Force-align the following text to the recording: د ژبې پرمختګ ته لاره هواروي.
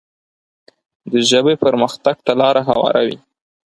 د 1.11 1.13
ژبې 1.29 1.53
پرمختګ 1.63 2.15
ته 2.25 2.31
لاره 2.41 2.61
هواروي. 2.69 3.17